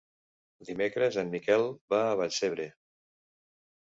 [0.69, 2.67] Dimecres en Miquel va a Vallcebre.